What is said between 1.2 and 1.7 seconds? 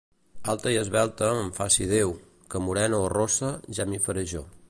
em